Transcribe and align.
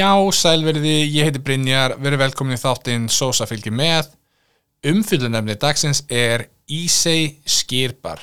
Já, 0.00 0.16
sælverði, 0.32 0.94
ég 1.12 1.26
heiti 1.26 1.40
Brynjar, 1.44 1.92
verið 2.00 2.22
velkomin 2.22 2.56
í 2.56 2.60
þáttinn 2.60 3.08
Sósa 3.12 3.44
fylgir 3.44 3.74
með. 3.74 4.06
Umfyllunefni 4.86 5.56
dagsins 5.60 6.00
er 6.08 6.46
Ísei 6.72 7.34
Skýrbar. 7.44 8.22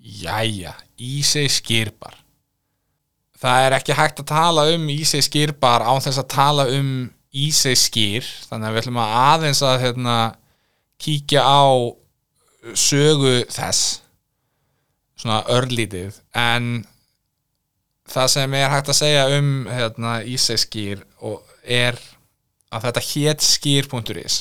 Jæja, 0.00 0.72
Ísei 0.96 1.50
Skýrbar. 1.52 2.14
Það 3.40 3.64
er 3.66 3.76
ekki 3.76 3.96
hægt 3.98 4.22
að 4.22 4.30
tala 4.30 4.64
um 4.72 4.86
Ísei 4.94 5.20
Skýrbar 5.26 5.84
án 5.84 6.00
þess 6.06 6.22
að 6.22 6.30
tala 6.32 6.66
um 6.78 6.88
Ísei 7.36 7.76
Skýr, 7.76 8.30
þannig 8.48 8.70
að 8.70 8.78
við 8.78 8.82
ætlum 8.84 9.02
að 9.02 9.16
aðeins 9.18 9.62
að 9.66 9.76
hérna, 9.84 10.16
kíkja 11.04 11.44
á 11.44 11.64
sögu 12.72 13.34
þess, 13.52 14.00
svona 15.20 15.42
örlítið, 15.52 16.16
en 16.32 16.72
það 18.10 18.32
sem 18.38 18.58
er 18.58 18.72
hægt 18.72 18.90
að 18.90 18.98
segja 19.02 19.28
um 19.36 19.52
hérna, 19.70 20.18
ísæskýr 20.26 21.04
er 21.70 21.98
að 22.70 22.86
þetta 22.88 23.06
hétt 23.08 23.46
skýr.is 23.46 24.38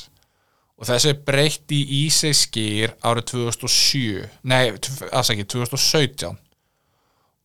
og 0.80 0.88
þessu 0.88 1.12
er 1.12 1.24
breytt 1.28 1.74
í 1.76 1.82
ísæskýr 2.06 2.96
árið 3.04 3.32
2007 3.34 4.28
nei, 4.48 4.72
afsækki, 5.12 5.48
2017 5.54 6.38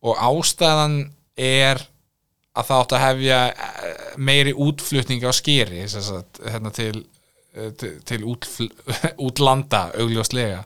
og 0.05 0.21
ástæðan 0.21 0.99
er 1.35 1.81
að 2.55 2.69
það 2.69 2.81
átt 2.81 2.95
að 2.95 3.03
hefja 3.03 3.39
eh, 3.49 4.05
meiri 4.17 4.53
útflutning 4.53 5.25
á 5.27 5.31
skýri 5.35 5.83
hérna, 5.83 6.71
til, 6.75 7.03
eh, 7.55 7.71
til, 7.75 7.91
til 8.07 8.23
útfl, 8.31 8.69
útlanda 9.27 9.89
augljóslega. 9.99 10.63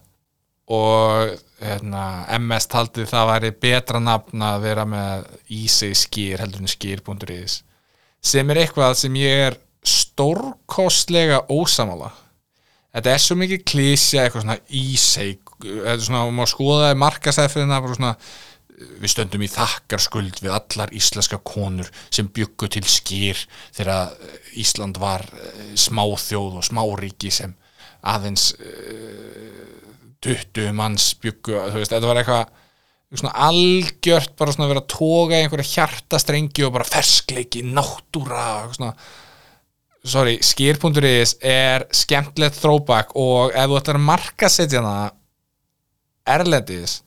Og 0.70 1.31
hérna, 1.64 2.04
MS 2.38 2.70
taldi 2.70 3.08
það 3.09 3.23
að 3.23 3.31
væri 3.31 3.52
betra 3.64 4.02
nafn 4.04 4.44
að 4.45 4.67
vera 4.67 4.86
með 4.86 5.26
Easy 5.50 5.95
skýr 5.98 6.44
heldur 6.44 6.61
en 6.61 6.70
skýr.is 6.70 7.64
sem 8.22 8.50
er 8.52 8.64
eitthvað 8.64 8.98
sem 9.00 9.16
ég 9.20 9.45
er 9.50 9.59
stórkostlega 9.86 11.45
ósamála 11.50 12.12
þetta 12.94 13.14
er 13.14 13.23
svo 13.23 13.38
mikið 13.39 13.66
klísja 13.72 14.26
eitthvað 14.26 14.45
svona 14.45 14.59
eitthvað 14.59 16.06
svona, 16.06 16.26
og 16.26 16.36
maður 16.36 16.53
skoðaði 16.53 17.00
markasæfina 17.03 17.81
við 18.80 19.11
stöndum 19.11 19.44
í 19.44 19.50
þakkarskuld 19.52 20.39
við 20.39 20.53
allar 20.56 20.94
íslenska 20.95 21.39
konur 21.44 21.89
sem 22.08 22.30
byggu 22.31 22.70
til 22.72 22.86
skýr 22.88 23.39
þegar 23.76 24.14
Ísland 24.59 25.00
var 25.02 25.26
eh, 25.36 25.73
smáþjóð 25.80 26.59
og 26.61 26.66
smáríki 26.66 27.31
sem 27.33 27.56
aðeins 28.08 28.54
uh, 28.56 29.80
20 30.23 30.72
manns 30.76 31.11
byggu 31.20 31.58
veist, 31.76 31.92
þetta 31.92 32.08
var 32.08 32.22
eitthvað 32.22 32.54
svona 33.17 33.33
algjört 33.47 34.35
bara 34.38 34.53
svona 34.53 34.69
vera 34.69 34.83
að 34.83 34.91
toga 34.93 35.39
einhverja 35.39 35.71
hjartastrengi 35.73 36.65
og 36.67 36.75
bara 36.75 36.88
ferskleiki 36.88 37.63
náttúra 37.65 38.69
svona. 38.75 38.93
Sorry, 39.99 40.38
skýr.is 40.39 41.35
er 41.43 41.83
skemmtilegt 41.91 42.55
throwback 42.61 43.11
og 43.19 43.52
ef 43.52 43.67
þú 43.67 43.80
ætlar 43.81 43.97
að 43.99 44.05
marka 44.07 44.49
setja 44.52 44.80
hana 44.80 45.09
erlendis 46.30 47.02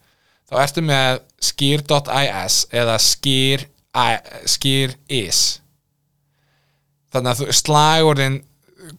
þá 0.50 0.58
ertu 0.60 0.84
með 0.84 1.22
skýr.is 1.40 2.58
eða 2.74 2.98
skýr 3.00 3.64
skýr.is 4.48 5.40
þannig 7.12 7.32
að 7.32 7.56
slagurinn 7.56 8.38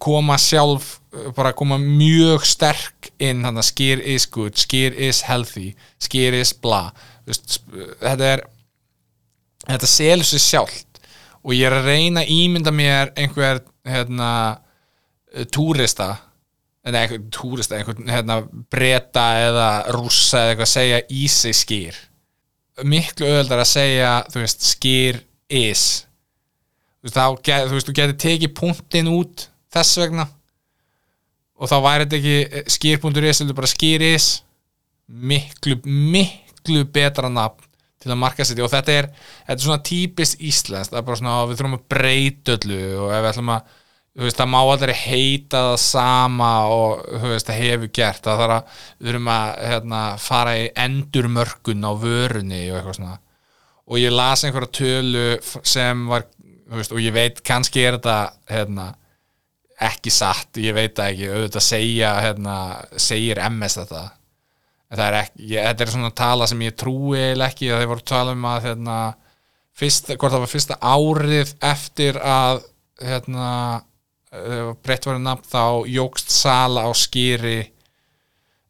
koma 0.01 0.39
sjálf 0.41 0.95
bara 1.36 1.53
koma 1.53 1.78
mjög 1.78 2.45
sterk 2.48 3.11
inn 3.21 3.43
hann 3.45 3.60
að 3.61 3.70
skýr 3.70 4.02
is 4.15 4.26
good, 4.32 4.58
skýr 4.58 4.95
is 4.98 5.21
healthy 5.27 5.73
skýr 6.02 6.37
is 6.39 6.54
bla. 6.54 6.87
Þetta 7.27 8.30
er 8.32 8.43
þetta 9.67 9.89
selur 9.89 10.27
sér 10.27 10.43
sjálft. 10.43 11.02
Og 11.43 11.55
ég 11.55 11.67
er 11.67 11.76
að 11.76 11.89
reyna 11.89 12.23
að 12.23 12.32
ímynda 12.32 12.71
mér 12.76 13.11
einhver 13.20 13.64
hérna 13.87 14.30
túrista 15.52 16.14
eða 16.83 17.04
einhvern 17.04 17.27
túrista, 17.33 17.77
einhvern 17.77 18.10
hérna 18.11 18.42
breyta 18.71 19.26
eða 19.43 19.67
rússa 19.95 20.42
eða 20.42 20.54
eitthvað 20.54 20.67
að 20.67 20.73
segja 20.73 21.02
í 21.10 21.27
sig 21.32 21.58
skýr. 21.58 21.99
Miklu 22.83 23.27
öðuldar 23.30 23.64
að 23.64 23.71
segja 23.71 24.14
þú 24.32 24.43
veist 24.43 24.67
skýr 24.67 25.20
is. 25.54 25.86
Þú 26.99 27.10
veist, 27.10 27.17
þá, 27.20 27.26
þú 27.67 27.76
veist, 27.76 27.89
þú 27.89 27.98
getur 27.99 28.20
tekið 28.23 28.55
punktin 28.58 29.11
út 29.11 29.48
þess 29.73 29.99
vegna 29.99 30.27
og 31.63 31.71
þá 31.71 31.75
væri 31.85 32.07
þetta 32.07 32.19
ekki 32.19 32.63
skýr.is 32.75 33.43
eða 33.45 33.55
bara 33.55 33.71
skýris 33.71 34.31
miklu, 35.07 35.77
miklu 35.87 36.83
betra 36.91 37.31
nafn 37.31 37.69
til 38.03 38.11
að 38.11 38.19
marka 38.19 38.43
sér 38.43 38.65
og 38.65 38.71
þetta 38.73 38.97
er, 38.99 39.07
þetta 39.47 39.55
er 39.55 39.63
svona 39.63 39.85
típist 39.87 40.41
íslenskt, 40.43 40.91
það 40.91 40.99
er 40.99 41.07
bara 41.07 41.19
svona 41.21 41.37
við 41.47 41.61
þurfum 41.61 41.77
að 41.77 41.87
breyta 41.93 42.57
öllu 42.57 42.81
og 43.05 43.13
ef 43.15 43.23
við 43.23 43.29
ætlum 43.31 43.53
að 43.55 43.71
veist, 44.19 44.37
það 44.37 44.49
má 44.53 44.59
aldrei 44.61 44.93
heita 44.97 45.61
það 45.69 45.75
sama 45.81 46.49
og 46.69 47.03
veist, 47.23 47.49
það 47.49 47.61
hefur 47.61 47.91
gert. 47.97 48.23
Það 48.25 48.41
þarf 48.43 48.55
að 48.55 48.81
við 48.99 49.09
þurfum 49.09 49.30
að 49.33 49.53
hérna, 49.71 50.01
fara 50.21 50.55
í 50.59 50.65
endurmörkun 50.85 51.87
á 51.87 51.91
vörunni 52.03 52.63
og 52.69 52.80
eitthvað 52.80 52.99
svona. 52.99 53.17
Og 53.83 53.99
ég 53.99 54.13
las 54.13 54.45
einhverja 54.45 54.75
tölu 54.80 55.25
sem 55.67 56.05
var 56.09 56.27
veist, 56.73 56.93
og 56.93 57.01
ég 57.03 57.15
veit 57.15 57.41
kannski 57.45 57.83
er 57.83 57.97
þetta 57.97 58.19
hérna 58.51 58.91
ekki 59.89 60.11
satt, 60.14 60.60
ég 60.61 60.76
veit 60.76 60.99
ekki 60.99 61.30
auðvitað 61.32 61.66
segja, 61.66 62.14
hérna, 62.23 62.58
segir 62.99 63.42
MS 63.49 63.80
þetta. 63.82 64.04
Er 64.94 65.17
ekki, 65.23 65.48
ég, 65.49 65.66
þetta 65.70 65.86
er 65.86 65.92
svona 65.95 66.14
tala 66.14 66.48
sem 66.49 66.61
ég 66.61 66.76
trúi 66.77 67.17
eða 67.32 67.48
ekki, 67.49 67.71
er 67.73 67.88
voru 67.89 68.05
tala 68.05 68.36
um 68.36 68.45
að 68.45 68.67
hérna, 68.67 68.98
fyrst, 69.73 70.14
hvort 70.14 70.36
það 70.36 70.43
var 70.43 70.52
fyrsta 70.52 70.77
árið 70.82 71.55
eftir 71.73 72.20
að 72.22 72.61
hérna 73.02 73.49
breytt 74.83 75.05
var 75.05 75.20
nafn 75.22 75.45
þá 75.45 75.89
jógst 75.89 76.32
sala 76.33 76.88
á 76.89 76.92
skýri 76.98 77.60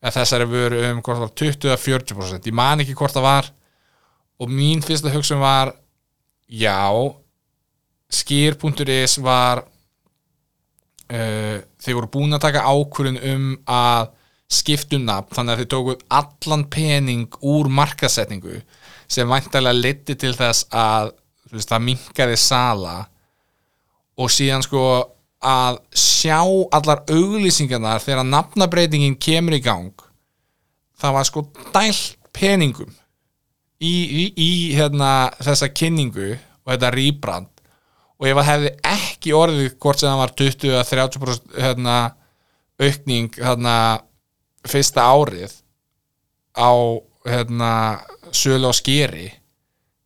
að 0.04 0.18
þessari 0.18 0.48
vöru 0.52 0.82
um 0.90 1.00
hvort 1.00 1.20
það 1.20 1.26
var 1.26 1.36
20-40% 1.80 2.50
ég 2.50 2.56
man 2.58 2.84
ekki 2.84 2.96
hvort 3.00 3.16
það 3.16 3.28
var. 3.28 3.52
Og 4.44 4.52
mín 4.52 4.84
fyrsta 4.84 5.12
hugsun 5.14 5.40
var 5.40 5.72
já 6.52 6.92
skýr.is 8.14 9.18
var 9.24 9.64
uh, 11.12 11.58
þeir 11.82 11.98
voru 12.00 12.12
búin 12.14 12.38
að 12.38 12.46
taka 12.48 12.68
ákvörðun 12.70 13.20
um 13.34 13.48
að 13.70 14.12
skiptum 14.54 15.08
nafn 15.08 15.34
þannig 15.34 15.54
að 15.54 15.62
þeir 15.62 15.72
tóku 15.74 15.96
allan 16.20 16.66
pening 16.72 17.38
úr 17.42 17.70
markasetningu 17.74 18.60
sem 19.10 19.30
væntalega 19.30 19.80
liti 19.80 20.16
til 20.20 20.34
þess 20.38 20.68
að 20.70 21.14
veist, 21.52 21.70
það 21.70 21.86
minkaði 21.90 22.40
sala 22.40 22.96
og 24.20 24.32
síðan 24.32 24.66
sko 24.66 24.84
að 25.44 25.80
sjá 25.98 26.40
allar 26.72 27.04
auglýsingarnar 27.12 28.04
þegar 28.04 28.28
nafnabreitingin 28.30 29.18
kemur 29.20 29.58
í 29.58 29.64
gang 29.64 30.06
það 31.00 31.18
var 31.18 31.28
sko 31.28 31.46
dælt 31.74 32.20
peningum 32.34 32.94
í, 33.84 33.92
í, 33.92 34.26
í 34.40 34.52
hérna, 34.78 35.34
þessa 35.44 35.70
kynningu 35.76 36.32
og 36.34 36.72
þetta 36.72 36.94
rýbrand 36.96 37.50
og 38.20 38.30
ef 38.30 38.38
það 38.40 38.50
hefði 38.52 38.72
ekki 39.24 39.36
orðið 39.40 39.78
hvort 39.80 40.02
sem 40.02 40.12
það 40.12 40.20
var 40.20 40.34
20-30% 40.42 41.62
hérna, 41.64 42.00
aukning 42.84 43.38
hérna, 43.40 43.76
fyrsta 44.68 45.06
árið 45.08 45.56
á 46.60 46.72
hérna, 47.30 47.72
sölu 48.36 48.68
og 48.68 48.76
skeri 48.76 49.30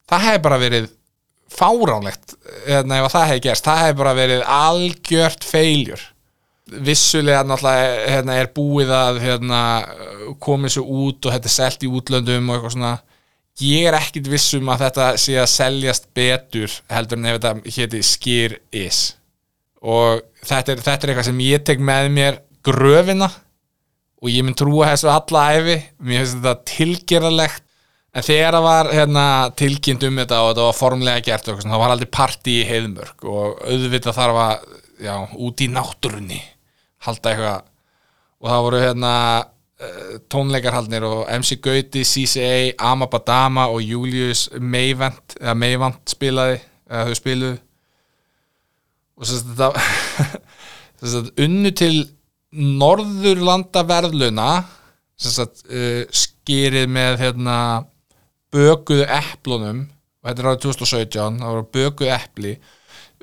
það 0.07 0.27
hefði 0.27 0.43
bara 0.45 0.59
verið 0.61 0.91
fáránlegt 1.57 2.35
hérna, 2.67 3.01
ef 3.01 3.15
það 3.15 3.27
hefði 3.31 3.43
gerst, 3.47 3.65
það 3.65 3.81
hefði 3.81 3.97
bara 4.03 4.13
verið 4.17 4.45
algjört 4.57 5.47
feiljur 5.47 6.05
vissulega 6.67 7.45
náttúrulega 7.47 8.07
hérna, 8.11 8.37
er 8.37 8.49
búið 8.53 8.93
að 8.93 9.21
hérna, 9.23 9.61
komið 10.43 10.75
svo 10.75 10.83
út 11.07 11.25
og 11.25 11.33
þetta 11.33 11.49
er 11.49 11.55
selt 11.55 11.85
í 11.87 11.89
útlöndum 11.89 12.49
og 12.51 12.57
eitthvað 12.57 12.75
svona 12.75 12.95
ég 13.63 13.87
er 13.89 13.97
ekkit 13.97 14.29
vissum 14.29 14.69
að 14.69 14.85
þetta 14.85 15.07
sé 15.21 15.37
að 15.41 15.51
seljast 15.53 16.09
betur 16.17 16.73
heldur 16.93 17.19
en 17.19 17.29
ef 17.29 17.39
þetta 17.39 17.75
héti 17.77 18.01
skýr 18.05 18.57
is. 18.75 19.01
Og 19.81 20.23
þetta 20.45 20.73
er, 20.73 20.83
þetta 20.85 21.05
er 21.05 21.13
eitthvað 21.13 21.29
sem 21.29 21.43
ég 21.45 21.63
tek 21.65 21.81
með 21.81 22.09
mér 22.13 22.41
gröfina 22.65 23.29
og 24.17 24.33
ég 24.33 24.45
mynd 24.45 24.57
trúa 24.57 24.91
þessu 24.91 25.09
alla 25.13 25.45
æfi 25.55 25.77
mér 26.01 26.23
finnst 26.23 26.37
þetta 26.39 26.69
tilgerðalegt 26.71 27.63
en 28.17 28.25
þegar 28.25 28.57
það 28.57 28.65
var 28.65 28.89
hérna, 28.95 29.25
tilkynnt 29.59 30.05
um 30.07 30.19
þetta 30.23 30.41
og 30.41 30.51
þetta 30.51 30.67
var 30.67 30.77
formlega 30.77 31.25
gert 31.27 31.51
og 31.53 31.61
það 31.61 31.81
var 31.83 31.93
aldrei 31.93 32.11
parti 32.17 32.59
í 32.61 32.67
heiðmörk 32.67 33.25
og 33.29 33.59
auðvitað 33.67 34.17
þarf 34.17 34.39
að 34.43 34.55
já, 35.05 35.13
út 35.47 35.61
í 35.61 35.67
náttúrunni 35.69 36.39
halda 37.05 37.33
eitthvað. 37.33 37.67
Og 38.37 38.49
það 38.51 38.65
voru 38.67 38.81
hérna 38.81 39.13
tónleikarhaldnir 40.31 41.05
og 41.05 41.27
MC 41.37 41.59
Gauti, 41.61 42.01
CCA, 42.01 42.73
Amabadama 42.81 43.67
og 43.69 43.83
Julius 43.85 44.47
Meivand 44.57 45.37
eða 45.37 45.53
Meivand 45.53 45.99
spilaði 46.09 46.57
eða 46.89 47.03
þau 47.09 47.19
spiluðu. 47.19 47.57
Og 49.17 49.27
þess 49.29 49.43
að 49.67 49.77
þetta 51.01 51.45
unnu 51.45 51.73
til 51.77 51.93
Norðurlanda 52.57 53.83
verðluna 53.85 54.49
þess 55.17 55.43
að 55.43 55.61
uh, 55.69 56.01
skýrið 56.09 56.89
með 56.93 57.21
hérna 57.21 57.57
bökuðu 58.53 59.05
eplunum. 59.17 59.83
Og 60.21 60.29
þetta 60.29 60.43
er 60.43 60.49
árið 60.51 60.63
2017 60.65 61.41
það 61.41 61.53
voru 61.53 61.67
bökuðu 61.77 62.13
epli. 62.15 62.55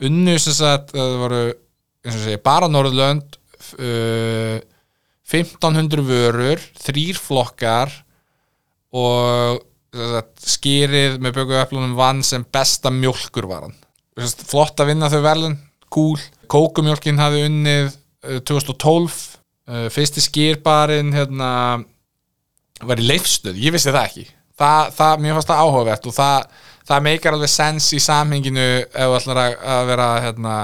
Unnu 0.07 0.37
sem 0.43 0.57
sagt, 0.57 0.95
það 0.95 1.19
voru 1.23 1.43
segja, 2.05 2.43
bara 2.45 2.71
Norðurlönd 2.71 3.39
uh, 3.79 4.63
1500 5.25 6.05
vörur 6.05 6.61
þrýr 6.81 7.19
flokkar 7.21 7.93
og 8.95 9.63
skýrið 9.95 11.21
með 11.23 11.39
bökuöflunum 11.39 11.95
vann 11.99 12.23
sem 12.27 12.45
besta 12.45 12.91
sagt, 14.29 14.45
flott 14.51 14.83
að 14.83 14.93
vinna 14.93 15.11
þau 15.11 15.23
verðlun 15.25 15.57
cool, 15.95 16.21
kókumjólkin 16.51 17.21
hafði 17.23 17.47
unnið 17.49 17.89
uh, 17.91 18.39
2012 18.47 19.19
uh, 19.71 19.89
fyrsti 19.95 20.23
skýrbarinn 20.25 21.15
hérna, 21.15 21.51
var 22.85 23.03
í 23.03 23.09
leifstöð, 23.09 23.59
ég 23.63 23.75
vissi 23.75 23.93
það 23.93 24.09
ekki. 24.09 24.27
Það, 24.59 24.95
það, 24.95 25.21
mér 25.23 25.37
fannst 25.37 25.51
það 25.51 25.65
áhugavert 25.65 26.09
og 26.11 26.15
það, 26.15 26.63
það 26.91 27.05
meikar 27.09 27.37
alveg 27.37 27.51
sens 27.51 27.91
í 27.95 28.01
samhenginu 28.03 28.67
ef 28.87 29.19
ætlar 29.19 29.43
að, 29.43 29.55
að 29.75 29.85
vera 29.91 30.09
hérna, 30.23 30.57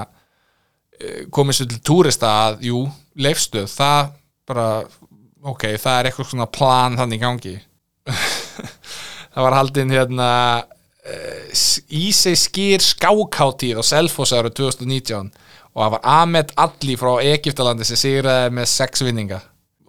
eh, 0.98 1.22
komið 1.34 1.58
sér 1.58 1.70
til 1.72 1.80
túrista 1.86 2.30
að, 2.46 2.60
jú, 2.70 2.84
leifstöð 3.18 3.70
það 3.72 4.12
bara, 4.50 4.66
ok, 5.46 5.70
það 5.80 5.96
er 5.96 6.10
eitthvað 6.10 6.30
svona 6.32 6.50
plan 6.50 6.98
þannig 6.98 7.22
gangi. 7.22 7.56
Það 9.30 9.44
var 9.46 9.54
haldin 9.54 9.92
hérna 9.94 10.28
Ísei 11.90 12.36
skýr 12.36 12.82
skákáttíð 12.84 13.80
á 13.80 13.84
Selfoss 13.86 14.34
árið 14.36 14.58
2019 14.60 15.30
og 15.70 15.78
það 15.78 15.92
var 15.94 16.08
Ahmed 16.12 16.52
Alli 16.60 16.96
frá 16.98 17.12
Egiptalandi 17.22 17.86
sem 17.86 17.98
sigraði 17.98 18.50
með 18.58 18.68
sex 18.72 19.04
vinninga. 19.06 19.38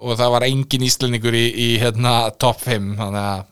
Og 0.02 0.16
það 0.18 0.34
var 0.36 0.46
engin 0.48 0.86
íslendingur 0.86 1.36
í, 1.38 1.46
í 1.52 1.70
hérna, 1.82 2.32
top 2.42 2.62
5 2.64 2.94
þannig 2.98 3.22
að 3.22 3.44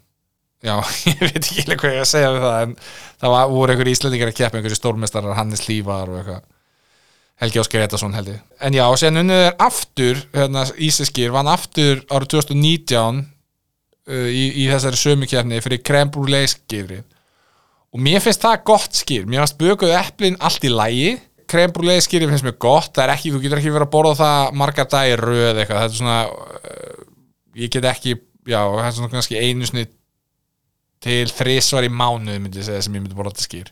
já, 0.65 0.75
ég 1.09 1.25
veit 1.25 1.41
ekki 1.41 1.75
hvað 1.75 1.97
ég 1.97 2.05
að 2.05 2.12
segja 2.13 2.31
við 2.35 2.45
það 2.45 2.63
en 2.63 2.77
það 2.85 3.35
var, 3.35 3.51
voru 3.53 3.75
einhverjir 3.75 3.97
íslendingar 3.97 4.31
að 4.31 4.39
keppa 4.39 4.59
einhverjir 4.59 4.81
stórmestarar, 4.81 5.38
Hannes 5.38 5.65
Lívar 5.67 6.09
og 6.09 6.21
eitthvað 6.21 6.47
Helgi 7.39 7.62
Óskar 7.62 7.86
Etason 7.86 8.15
held 8.18 8.33
ég. 8.33 8.39
En 8.59 8.75
já, 8.75 8.83
og 8.89 8.97
séðan 9.00 9.24
unnið 9.24 9.45
er 9.45 9.53
aftur 9.63 10.19
hérna, 10.33 10.65
Íseskir 10.75 11.31
vann 11.31 11.47
aftur 11.47 12.01
árið 12.12 12.33
2019 12.36 13.21
uh, 13.24 14.27
í, 14.27 14.44
í 14.63 14.68
þessari 14.71 15.00
sömukjarni 15.00 15.62
fyrir 15.63 15.81
krembrúleiskirri 15.88 17.00
og 17.89 18.03
mér 18.06 18.21
finnst 18.21 18.44
það 18.44 18.65
gott 18.68 19.00
skýr. 19.00 19.24
Mér 19.30 19.45
finnst 19.45 19.59
bökuð 19.62 19.95
eplin 19.97 20.39
allt 20.44 20.68
í 20.68 20.74
lægi 20.74 21.13
krembrúleiskirri 21.50 22.27
finnst 22.30 22.45
mér 22.45 22.57
gott. 22.59 22.91
Það 22.97 23.06
er 23.06 23.15
ekki, 23.15 23.31
þú 23.33 23.44
getur 23.45 23.62
ekki 23.62 23.74
verið 23.77 23.88
að 23.88 23.94
borða 23.95 24.18
það 24.19 24.59
margar 24.59 24.89
dagir 24.91 25.24
röð 25.24 25.63
eitthvað, 25.63 25.86
þetta 25.86 25.95
er 25.95 26.01
svona 26.01 26.19
uh, 26.27 27.07
ég 27.63 27.71
get 27.74 27.88
ekki, 27.94 28.19
já, 28.50 28.59
það 28.59 28.86
er 28.89 28.97
svona 29.00 29.13
kannski 29.15 29.39
einu 29.39 29.69
sinni 29.69 29.88
til 31.03 31.25
þrísvar 31.31 31.88
í 31.88 31.91
mánuð 31.94 32.41
myndi 32.44 32.59
ég 32.59 32.68
segja 32.68 32.83
sem 32.83 32.95
ég 32.97 33.03
myndi 33.03 33.15
borða 33.18 33.31
þetta 33.38 33.47
skýr 33.47 33.71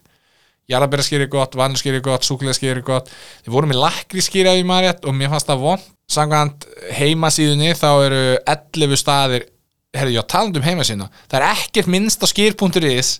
jarðabæraskýr 0.71 1.23
er 1.23 1.29
gott, 1.31 1.55
vanilskýr 1.57 1.97
er 1.99 2.03
gott, 2.05 2.25
súkulegaskýr 2.27 2.75
er 2.75 2.83
gott. 2.85 3.11
Þið 3.45 3.53
voru 3.55 3.69
með 3.71 3.81
lakrískýr 3.85 4.49
ef 4.51 4.59
ég 4.59 4.67
maður 4.67 4.89
rétt 4.89 5.07
og 5.07 5.15
mér 5.15 5.31
fannst 5.31 5.47
það 5.47 5.63
von 5.63 5.85
samkvæmt 6.11 6.67
heimasíðunni 6.97 7.73
þá 7.75 7.89
eru 8.05 8.21
11 8.47 8.99
staðir 8.99 9.47
herri, 9.97 10.15
já, 10.15 10.21
talandi 10.23 10.61
um 10.61 10.67
heimasíðuna 10.67 11.09
það 11.27 11.39
er 11.39 11.47
ekkert 11.49 11.91
minnst 11.91 12.23
á 12.23 12.27
skýr.is 12.29 13.11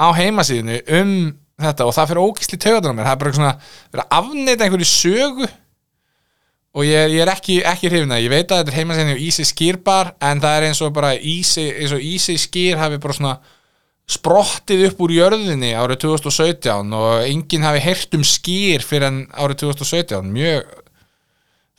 á 0.00 0.06
heimasíðunni 0.16 0.80
um 1.00 1.14
þetta 1.60 1.86
og 1.86 1.94
það 1.96 2.10
fyrir 2.10 2.22
ógæsli 2.24 2.58
töðan 2.60 2.94
á 2.94 2.96
mér. 2.96 3.08
Það 3.08 3.14
er 3.14 3.22
bara 3.22 3.36
svona, 3.36 3.54
verið 3.92 4.04
að 4.04 4.16
afneita 4.20 4.66
einhverju 4.66 4.88
sögu 4.90 5.48
og 6.70 6.86
ég 6.86 7.14
ég 7.16 7.24
er 7.24 7.32
ekki, 7.34 7.60
ekki 7.66 7.90
hrifna, 7.90 8.20
ég 8.22 8.30
veit 8.32 8.46
að 8.46 8.62
þetta 8.62 8.72
er 8.72 8.78
heimasíðunni 8.78 9.18
á 9.18 9.24
Easy 9.26 9.46
Skýrbar 9.48 10.12
en 10.22 10.42
það 10.42 10.56
er 10.56 10.68
eins 10.68 10.82
og 10.86 10.94
bara 10.96 11.16
Easy, 11.18 11.66
eins 11.74 11.94
og 11.94 12.04
Easy 12.04 12.38
Skýr 12.40 12.78
hafi 12.80 13.00
bara 13.02 13.16
svona 13.16 13.34
sprottið 14.10 14.88
upp 14.88 15.02
úr 15.04 15.14
jörðinni 15.14 15.70
árið 15.78 16.02
2017 16.06 16.94
og 16.98 17.24
enginn 17.28 17.66
hafi 17.66 17.82
heyrt 17.84 18.16
um 18.18 18.24
skýr 18.26 18.84
fyrir 18.84 19.08
en 19.10 19.20
árið 19.30 19.62
2017 19.64 20.32
mjög 20.34 20.72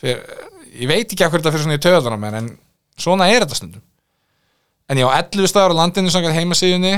fyrir, 0.01 0.21
ég 0.71 0.91
veit 0.91 1.05
ekki 1.05 1.23
hvað 1.23 1.39
þetta 1.39 1.55
fyrir 1.55 1.65
svona 1.65 1.79
í 1.79 1.83
töðan 1.83 2.15
á 2.15 2.23
mér 2.23 2.37
en 2.39 2.51
svona 2.95 3.27
er 3.31 3.43
þetta 3.43 3.59
stundum 3.59 3.83
en 4.91 5.01
já, 5.01 5.07
11 5.07 5.51
staðar 5.51 5.75
á 5.75 5.79
landinu 5.81 6.13
samkvæmt 6.13 6.39
heimasíðunni 6.39 6.95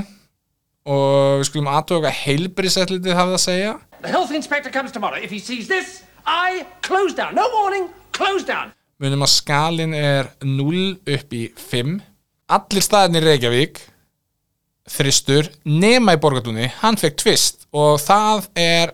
og 0.83 1.41
við 1.41 1.49
skulum 1.49 1.71
aðtöka 1.71 2.13
heilbrisetlitið 2.23 3.17
hafið 3.17 3.39
að 3.39 3.43
segja 3.47 3.73
The 4.03 4.11
health 4.11 4.31
inspector 4.35 4.69
comes 4.69 4.91
tomorrow. 4.91 5.15
If 5.15 5.31
he 5.31 5.39
sees 5.39 5.69
this, 5.69 6.03
I 6.27 6.65
close 6.81 7.15
down. 7.15 7.35
No 7.35 7.47
warning, 7.55 7.87
close 8.11 8.43
down. 8.43 8.73
munum 9.01 9.25
að 9.25 9.33
skalin 9.33 9.95
er 9.97 10.29
0 10.43 10.83
upp 11.15 11.33
í 11.35 11.47
5 11.59 11.95
allir 12.55 12.85
staðinni 12.85 13.21
Reykjavík 13.23 13.81
þristur 14.89 15.47
nema 15.69 16.17
í 16.17 16.19
borgatúni 16.21 16.67
hann 16.81 16.99
fekk 16.99 17.21
tvist 17.21 17.67
og 17.71 18.01
það 18.03 18.49
er 18.59 18.93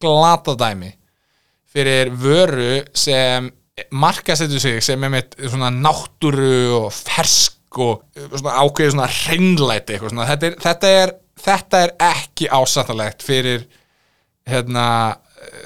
glatadæmi 0.00 0.94
fyrir 1.68 2.10
vöru 2.16 2.80
sem 2.96 3.50
markasettur 3.94 4.60
sig 4.62 4.82
sem 4.82 5.04
er 5.04 5.12
með 5.12 5.36
svona 5.44 5.70
náttúru 5.74 6.80
og 6.80 6.88
fersk 6.94 7.78
og 7.78 8.02
svona 8.32 8.56
ákveðið 8.64 8.94
svona 8.94 9.08
eitthvað 9.92 10.12
svona. 10.12 10.26
Þetta, 10.30 10.48
er, 10.48 10.58
þetta, 10.64 10.92
er, 11.02 11.14
þetta 11.44 11.80
er 11.84 11.94
ekki 12.08 12.48
ásættalegt 12.50 13.24
fyrir 13.26 13.64
hérna, 14.48 14.86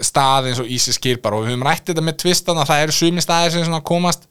stað 0.04 0.50
eins 0.50 0.60
og 0.60 0.70
Ísis 0.70 0.98
Skýrbar 0.98 1.36
og 1.36 1.44
við 1.44 1.54
höfum 1.54 1.66
rætt 1.68 1.86
þetta 1.88 2.04
með 2.04 2.18
tvistana 2.24 2.66
það 2.68 2.86
eru 2.86 2.96
sumi 2.96 3.24
staðir 3.24 3.54
sem 3.54 3.78
komast 3.86 4.26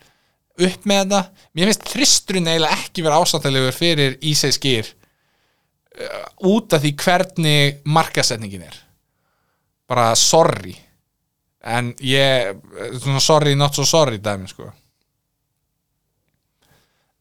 upp 0.62 0.86
með 0.86 1.06
þetta. 1.06 1.22
Mér 1.56 1.72
finnst 1.72 1.94
þristurinn 1.96 2.50
eiginlega 2.52 2.78
ekki 2.78 3.06
vera 3.08 3.22
ásættalegur 3.24 3.78
fyrir 3.78 4.20
Ísis 4.20 4.60
Skýr 4.60 4.92
út 6.48 6.74
af 6.74 6.84
því 6.84 6.94
hvernig 7.04 7.82
markasetningin 7.86 8.68
er. 8.68 8.78
Bara 9.90 10.14
sorry. 10.16 10.76
En 11.62 11.92
ég 12.02 12.56
svona 12.98 13.22
sorry 13.22 13.56
not 13.56 13.76
so 13.76 13.86
sorry 13.86 14.22
dæmi 14.24 14.50
sko. 14.50 14.72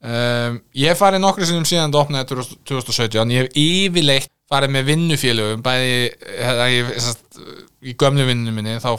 Um, 0.00 0.62
ég 0.72 0.96
farið 0.96 1.20
nokkru 1.20 1.44
sinnum 1.44 1.66
síðan 1.68 1.90
þetta 1.90 2.00
opnaði 2.00 2.44
2017 2.70 3.32
ég 3.34 3.42
hef 3.42 3.58
yfirleitt 3.60 4.30
farið 4.48 4.72
með 4.72 4.86
vinnufélögum 4.88 5.64
bæði 5.66 5.98
hérna, 6.24 6.68
ég, 6.72 6.88
sest, 7.04 7.36
í 7.84 7.92
gömlu 8.00 8.24
vinnu 8.24 8.54
minni 8.56 8.78
þá 8.80 8.94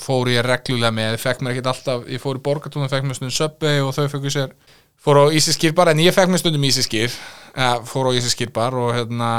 fór 0.00 0.30
ég 0.32 0.46
reglulega 0.46 0.94
með 0.96 1.18
ég 1.18 1.20
fekk 1.20 1.44
mér 1.44 1.52
ekkert 1.52 1.68
alltaf, 1.74 2.08
ég 2.08 2.22
fór 2.22 2.40
í 2.40 2.42
borgatúna 2.48 2.88
fekk 2.88 3.04
mér 3.04 3.18
stundum 3.18 3.36
söpbi 3.36 3.74
og 3.84 3.92
þau 3.92 4.08
fekk 4.14 4.30
sér 4.32 4.56
fór 5.02 5.22
á 5.22 5.24
Ísiskýr 5.34 5.74
bar 5.76 5.92
en 5.92 6.02
ég 6.02 6.14
fekk 6.14 6.32
mér 6.32 6.42
stundum 6.42 6.66
Ísiskýr 6.68 7.10
ja, 7.10 7.78
fór 7.86 8.10
á 8.10 8.16
Ísiskýr 8.18 8.52
bar 8.54 8.76
og 8.78 8.94
hérna 8.96 9.30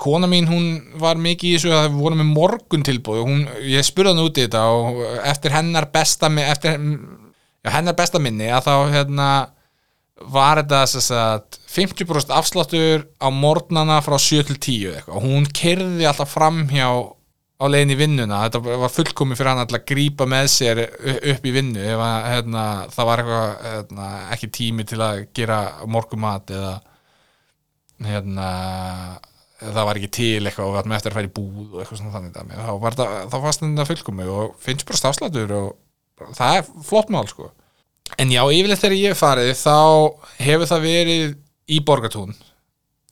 kona 0.00 0.28
mín 0.30 0.48
hún 0.50 0.98
var 1.00 1.18
mikið 1.20 1.50
í 1.50 1.56
þessu 1.56 1.72
að 1.72 1.82
það 1.84 1.98
voru 2.00 2.18
með 2.18 2.30
morgun 2.34 2.86
tilbúð 2.86 3.24
hún, 3.28 3.44
ég 3.62 3.86
spurði 3.86 4.14
hann 4.14 4.24
út 4.24 4.38
í 4.38 4.46
þetta 4.46 4.64
og 4.74 5.02
eftir 5.22 5.54
hennar 5.54 5.88
besta 5.94 6.30
eftir 6.42 6.78
já, 6.78 7.70
hennar 7.76 7.98
besta 7.98 8.22
minni 8.22 8.50
að 8.50 8.66
þá 8.68 8.74
hérna 8.94 9.28
var 10.30 10.60
þetta 10.62 10.80
sem 10.88 11.02
sagt, 11.02 11.58
50% 11.74 12.34
afsláttur 12.34 13.06
á 13.18 13.28
morgnana 13.34 13.98
frá 14.04 14.16
7 14.20 14.46
til 14.50 14.58
10 14.58 14.92
eitthvað. 14.94 15.16
og 15.16 15.26
hún 15.26 15.48
kerði 15.50 16.06
alltaf 16.06 16.34
framhjá 16.34 16.88
á 17.54 17.64
leiðin 17.70 17.94
í 17.94 17.98
vinnuna. 17.98 18.40
Þetta 18.46 18.78
var 18.82 18.92
fullkomi 18.92 19.36
fyrir 19.38 19.52
hann 19.52 19.62
að 19.62 19.76
grípa 19.88 20.26
með 20.30 20.48
sér 20.52 20.80
upp 20.84 21.46
í 21.46 21.52
vinnu 21.54 21.82
ef 21.82 22.02
að, 22.02 22.16
hérna, 22.32 22.64
það 22.94 23.10
var 23.10 23.22
eitthvað 23.22 23.68
hérna, 23.68 24.08
ekki 24.34 24.50
tími 24.58 24.86
til 24.88 25.00
að 25.04 25.22
gera 25.36 25.60
morgumat 25.86 26.54
eða 26.54 26.74
hérna 28.04 28.48
það 29.64 29.86
var 29.88 30.00
ekki 30.00 30.10
til 30.12 30.40
eitthvað 30.42 30.66
og 30.66 30.72
við 30.74 30.80
ætlum 30.82 30.96
eftir 30.96 31.12
að 31.12 31.18
færa 31.18 31.30
í 31.30 31.34
búð 31.36 31.60
og 31.68 31.82
eitthvað 31.82 32.00
svona 32.00 32.14
þannig 32.16 32.34
dæmi. 32.34 32.56
þá, 32.58 32.72
var 32.82 32.96
þetta 32.98 33.86
fullkomi 33.90 34.26
og 34.34 34.56
finnst 34.60 34.88
bara 34.88 35.00
stafslætur 35.00 35.54
og 35.60 36.34
það 36.36 36.58
er 36.58 36.66
flott 36.88 37.12
mál 37.14 37.28
sko. 37.30 37.52
En 38.20 38.30
já, 38.34 38.42
yfirleitt 38.42 38.82
þegar 38.82 38.98
ég 38.98 39.16
farið 39.16 39.54
þá 39.56 39.78
hefur 40.42 40.68
það 40.68 40.84
verið 40.90 41.38
í 41.72 41.78
borgatún 41.86 42.34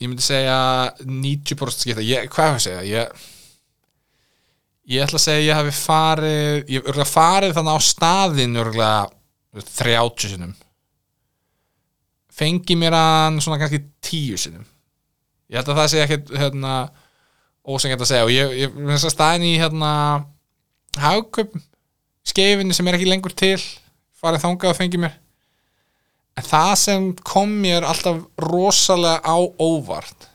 ég 0.02 0.10
myndi 0.10 0.24
segja 0.24 0.56
90% 1.06 1.84
skipta, 1.84 2.04
ég, 2.04 2.26
hvað 2.32 2.50
hefur 2.50 2.64
segja? 2.64 2.82
Ég, 2.86 3.28
ég 4.90 5.04
ætla 5.04 5.20
að 5.20 5.26
segja 5.26 5.38
að 5.38 5.46
ég 5.46 5.60
hafi 5.60 5.76
farið 5.78 6.74
ég 6.74 6.90
hef 6.98 7.14
farið 7.14 7.56
þannig 7.58 7.78
á 7.78 7.80
staðin 7.86 8.60
30 9.52 10.32
sinum 10.32 10.54
fengi 12.32 12.76
mér 12.80 12.96
hann 12.96 13.40
svona 13.44 13.60
kannski 13.60 13.84
10 14.02 14.44
sinum 14.46 14.66
ég 15.52 15.60
held 15.60 15.68
að 15.68 15.80
það 15.82 15.90
sé 15.92 16.02
ekkert 16.02 16.30
hérna, 16.40 16.76
ósengjart 17.62 18.04
að 18.04 18.10
segja. 18.10 18.26
Og 18.26 18.32
ég, 18.32 18.54
ég 18.62 18.78
þess 18.88 19.08
að 19.08 19.14
staðin 19.16 19.48
í 19.50 19.56
hérna 19.60 19.92
hagköp 21.02 21.56
skeifinni 22.26 22.76
sem 22.76 22.88
er 22.88 22.98
ekki 22.98 23.10
lengur 23.10 23.34
til 23.36 23.58
farið 24.22 24.46
þangað 24.46 24.72
og 24.72 24.78
fengið 24.78 25.04
mér. 25.04 25.18
En 26.38 26.46
það 26.48 26.72
sem 26.80 27.08
kom 27.28 27.52
mér 27.62 27.84
alltaf 27.84 28.22
rosalega 28.40 29.20
á 29.20 29.36
óvart 29.60 30.28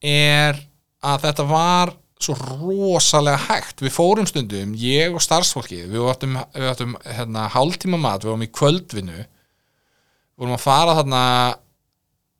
er 0.00 0.56
að 1.04 1.26
þetta 1.26 1.46
var 1.50 1.92
svo 2.22 2.36
rosalega 2.38 3.38
hægt. 3.48 3.82
Við 3.84 3.94
fórum 3.94 4.28
stundum, 4.28 4.74
ég 4.80 5.14
og 5.14 5.22
starfsfólkið 5.24 5.88
við 5.92 6.10
áttum, 6.10 6.36
við 6.54 6.70
áttum 6.70 6.96
hérna, 7.04 7.46
hálftíma 7.52 8.00
mat, 8.00 8.24
við 8.24 8.32
varum 8.32 8.46
í 8.46 8.52
kvöldvinnu. 8.52 9.22
Við 9.22 10.44
vorum 10.44 10.56
að 10.56 10.64
fara 10.64 10.96
þarna 11.00 11.22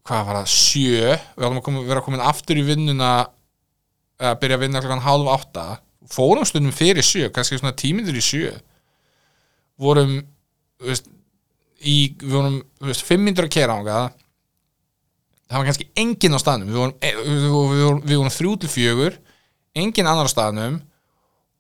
hvað 0.07 0.29
var 0.29 0.39
það, 0.41 0.53
sjö. 0.55 1.17
Við 1.37 1.49
áttum 1.49 1.61
að 1.61 1.67
koma, 1.69 1.83
vera 1.89 2.05
komin 2.07 2.25
aftur 2.25 2.61
í 2.61 2.65
vinnuna 2.67 3.11
að 4.17 4.39
byrja 4.43 4.57
að 4.57 4.65
vinna 4.65 4.83
klokkan 4.85 5.05
hálf 5.05 5.33
átta. 5.35 5.67
Fórum 6.13 6.47
stundum 6.49 6.75
fyrir 6.75 7.05
sjö, 7.05 7.29
kannski 7.35 7.59
svona 7.61 7.77
tímyndur 7.77 8.17
í 8.17 8.25
sjö. 8.25 8.55
Vorum 9.83 10.19
veist, 10.81 11.11
í, 11.85 12.15
við 12.23 12.33
vorum 12.33 12.63
veist, 12.87 13.05
fimm 13.05 13.27
myndur 13.27 13.51
að 13.51 13.57
kera 13.59 13.77
ánga 13.77 14.07
það 15.47 15.61
var 15.61 15.69
kannski 15.69 15.89
enginn 16.01 16.35
á 16.35 16.41
staðnum. 16.41 16.71
Við 16.71 16.81
vorum, 16.81 16.95
við, 17.03 17.49
vorum, 17.53 18.01
vorum 18.09 18.35
þrjú 18.35 18.55
til 18.63 18.71
fjögur 18.73 19.19
enginn 19.77 20.09
annar 20.09 20.29
á 20.29 20.33
staðnum 20.33 20.79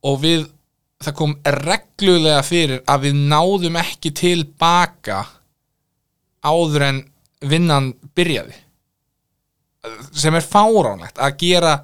og 0.07 0.21
við 0.23 0.47
það 1.03 1.17
kom 1.19 1.35
reglulega 1.67 2.45
fyrir 2.47 2.85
að 2.89 3.09
við 3.09 3.19
náðum 3.33 3.81
ekki 3.81 4.13
tilbaka 4.17 5.21
áður 6.47 6.87
en 6.87 7.03
vinnan 7.47 7.91
byrjaði. 8.17 8.57
Sem 10.17 10.35
er 10.35 10.47
fáránlegt 10.47 11.21
að 11.23 11.37
gera 11.43 11.75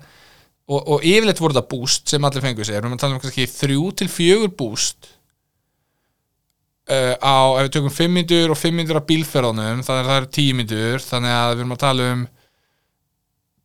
og, 0.72 0.80
og 0.80 1.04
yfirleitt 1.04 1.42
voru 1.42 1.56
það 1.58 1.68
búst 1.74 2.12
sem 2.12 2.24
allir 2.24 2.44
fengur 2.44 2.66
sér, 2.66 2.80
við 2.80 2.84
erum 2.86 2.96
að 2.96 3.02
tala 3.02 3.16
um 3.16 3.22
kannski 3.22 3.48
þrjú 3.50 3.90
til 3.98 4.08
fjögur 4.10 4.54
búst 4.58 5.10
uh, 6.90 7.14
á, 7.18 7.36
ef 7.58 7.66
við 7.66 7.72
tökum 7.76 7.96
5 7.98 8.16
myndur 8.16 8.54
og 8.54 8.60
5 8.60 8.78
myndur 8.78 9.00
af 9.00 9.08
bílferðunum 9.10 9.82
þannig 9.86 10.02
að 10.02 10.10
það 10.10 10.20
eru 10.20 10.30
10 10.38 10.58
myndur 10.60 11.04
þannig 11.06 11.36
að 11.36 11.52
við 11.52 11.62
erum 11.64 11.76
að 11.76 11.82
tala 11.84 12.08
um 12.14 12.24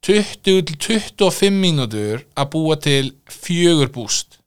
20 0.08 0.38
til 0.72 0.78
25 0.80 1.52
mínútur 1.52 2.22
að 2.32 2.52
búa 2.54 2.78
til 2.80 3.10
fjögur 3.28 3.90
búst. 3.92 4.38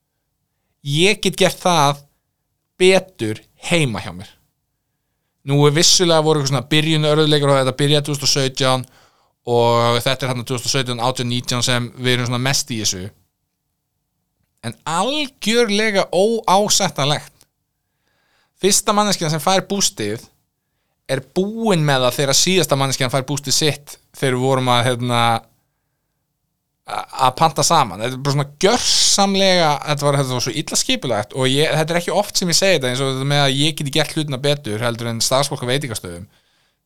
Ég 0.81 1.21
get 1.21 1.37
gert 1.37 1.61
það 1.61 2.01
betur 2.81 3.43
heima 3.69 4.01
hjá 4.01 4.15
mér. 4.17 4.31
Nú 5.45 5.61
er 5.67 5.75
vissulega 5.77 6.25
voru 6.25 6.41
eitthvað 6.41 6.55
svona 6.55 6.71
byrjun 6.71 7.09
örðuleikar 7.11 7.53
og 7.53 7.61
þetta 7.61 7.77
byrjaði 7.77 8.07
2017 8.09 8.87
og 9.51 10.01
þetta 10.05 10.27
er 10.27 10.33
hann 10.33 10.49
2017, 10.49 10.97
18, 10.97 11.29
19 11.29 11.67
sem 11.69 11.91
við 11.97 12.15
erum 12.15 12.31
svona 12.31 12.43
mest 12.49 12.73
í 12.73 12.81
þessu. 12.81 13.05
En 14.65 14.77
algjörlega 14.89 16.07
óásættanlegt. 16.13 17.33
Fyrsta 18.61 18.97
manneskina 18.97 19.33
sem 19.33 19.45
fær 19.45 19.65
bústið 19.69 20.25
er 21.11 21.21
búin 21.37 21.85
með 21.85 22.07
það 22.07 22.19
þegar 22.19 22.39
síðasta 22.39 22.77
manneskina 22.79 23.13
fær 23.13 23.29
bústið 23.29 23.57
sitt 23.57 23.97
þegar 24.17 24.37
við 24.37 24.45
vorum 24.45 24.69
að 24.73 24.85
hérna, 24.89 25.23
að 27.27 27.35
panta 27.39 27.65
saman. 27.67 28.03
Þetta 28.03 28.17
er 28.17 28.23
bara 28.25 28.35
svona 28.37 28.49
gjörsamlega 28.65 29.71
þetta 29.87 30.07
var, 30.07 30.19
þetta 30.21 30.37
var 30.37 30.45
svo 30.47 30.55
illa 30.63 30.79
skipulagt 30.81 31.37
og 31.37 31.51
ég, 31.51 31.75
þetta 31.79 31.95
er 31.95 32.01
ekki 32.01 32.17
oft 32.23 32.41
sem 32.41 32.53
ég 32.53 32.59
segi 32.59 32.79
þetta 32.79 32.91
eins 32.91 33.05
og 33.05 33.13
þetta 33.15 33.29
með 33.33 33.45
að 33.45 33.59
ég 33.59 33.77
geti 33.79 33.95
gert 33.97 34.17
hlutina 34.17 34.41
betur 34.43 34.87
heldur 34.87 35.13
en 35.13 35.23
starfsfólk 35.25 35.65
á 35.67 35.71
veitingastöðum. 35.73 36.27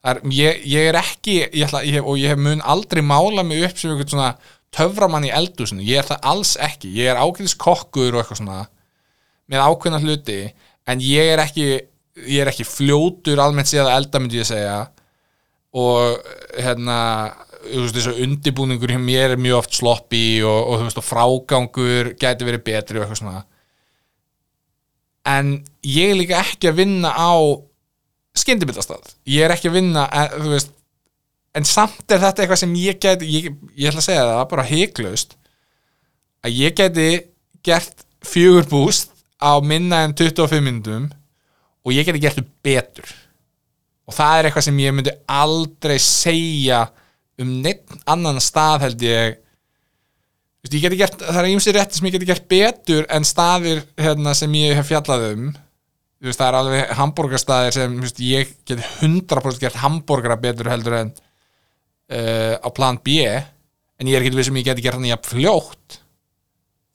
Er, 0.04 0.20
ég, 0.36 0.60
ég 0.68 0.90
er 0.90 1.00
ekki 1.00 1.38
ég 1.44 1.64
ætla, 1.64 1.80
hef, 1.86 2.04
og 2.04 2.20
ég 2.20 2.34
hef 2.34 2.44
mun 2.44 2.60
aldrei 2.74 3.00
mála 3.00 3.46
mig 3.46 3.64
upp 3.64 3.80
sem 3.80 3.94
einhvern 3.94 4.12
svona 4.12 4.34
töframann 4.74 5.24
í 5.24 5.32
eldusinu 5.32 5.84
ég 5.86 6.02
er 6.02 6.08
það 6.10 6.28
alls 6.32 6.56
ekki, 6.60 6.90
ég 6.92 7.08
er 7.08 7.20
ákveðis 7.22 7.54
kokkur 7.56 8.10
og 8.12 8.20
eitthvað 8.20 8.42
svona 8.42 8.58
með 9.48 9.64
ákveðna 9.64 10.02
hluti 10.02 10.38
en 10.90 11.00
ég 11.00 11.32
er 11.32 11.40
ekki 11.44 11.68
ég 12.14 12.42
er 12.42 12.50
ekki 12.50 12.66
fljótur 12.66 13.42
almennt 13.42 13.70
séð 13.70 13.88
að 13.88 13.96
elda 13.98 14.20
myndi 14.22 14.40
ég 14.40 14.48
segja. 14.48 14.76
Og 15.74 16.20
hérna 16.54 16.98
undibúningur 18.24 18.92
hjá 18.92 19.00
mér 19.00 19.34
er 19.34 19.40
mjög 19.40 19.62
oft 19.62 19.76
sloppy 19.78 20.42
og, 20.44 20.60
og 20.70 20.86
veist 20.86 21.00
og 21.00 21.06
frágangur 21.06 22.14
gæti 22.20 22.46
verið 22.46 22.64
betri 22.66 22.98
og 22.98 23.04
eitthvað 23.04 23.20
svona. 23.22 23.44
En 25.24 25.54
ég 25.88 26.12
er 26.12 26.18
líka 26.18 26.42
ekki 26.42 26.68
að 26.70 26.82
vinna 26.82 27.14
á 27.16 27.32
skyndibildastað 28.34 29.14
ég 29.30 29.46
er 29.46 29.54
ekki 29.54 29.70
að 29.70 29.78
vinna 29.78 30.04
en, 30.10 30.32
þú 30.42 30.52
veist 30.56 30.72
en 31.54 31.66
samt 31.68 32.10
er 32.10 32.22
þetta 32.22 32.42
eitthvað 32.42 32.60
sem 32.64 32.76
ég 32.80 32.98
geti 33.02 33.28
ég, 33.30 33.50
ég 33.78 33.90
ætla 33.90 34.02
að 34.02 34.08
segja 34.08 34.24
það, 34.26 34.46
bara 34.50 34.68
heiklaust 34.68 35.36
að 36.44 36.58
ég 36.58 36.74
geti 36.78 37.08
gert 37.64 38.04
fjögur 38.26 38.66
búst 38.70 39.14
á 39.38 39.54
minna 39.62 40.02
en 40.04 40.16
25 40.18 40.64
minnum 40.64 41.06
og 41.84 41.94
ég 41.94 42.06
geti 42.08 42.22
gert 42.22 42.40
þau 42.40 42.48
betur. 42.64 43.08
Og 44.08 44.16
það 44.16 44.38
er 44.38 44.48
eitthvað 44.48 44.66
sem 44.66 44.80
ég 44.82 44.94
myndi 44.96 45.12
aldrei 45.30 45.96
segja 46.00 46.84
um 47.42 47.50
neitt 47.64 47.90
annan 48.10 48.40
stað 48.42 48.86
held 48.86 49.04
ég. 49.04 49.40
Vist, 50.64 50.76
ég 50.78 50.96
gert, 50.96 51.18
það 51.20 51.40
er 51.42 51.50
ímsið 51.52 51.76
rétti 51.76 51.98
sem 51.98 52.08
ég 52.08 52.14
geti 52.16 52.28
gert 52.30 52.46
betur 52.48 53.08
en 53.12 53.26
staðir 53.28 53.82
hérna, 54.00 54.32
sem 54.36 54.52
ég 54.56 54.76
hef 54.78 54.88
fjallað 54.88 55.26
um. 55.32 55.50
Vist, 56.24 56.40
það 56.40 56.46
er 56.46 56.58
alveg 56.60 56.94
hambúrgarstaðir 57.00 57.76
sem 57.76 57.98
vist, 58.00 58.22
ég 58.24 58.54
geti 58.64 58.86
100% 59.04 59.60
gert 59.60 59.82
hambúrgara 59.82 60.38
betur 60.40 60.70
heldur 60.72 60.96
en 61.02 61.12
uh, 61.12 62.54
á 62.56 62.68
plan 62.72 62.96
B 63.04 63.18
en 63.24 64.08
ég 64.08 64.16
er 64.16 64.24
ekki 64.24 64.38
við 64.38 64.48
sem 64.48 64.62
ég 64.62 64.70
geti 64.70 64.86
gert 64.86 64.98
hann 64.98 65.10
í 65.10 65.12
að 65.14 65.28
fljótt. 65.28 66.00